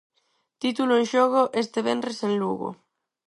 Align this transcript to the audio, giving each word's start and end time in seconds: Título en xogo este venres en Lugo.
Título 0.63 0.93
en 1.01 1.05
xogo 1.13 1.41
este 1.63 1.79
venres 1.87 2.19
en 2.27 2.33
Lugo. 2.41 2.69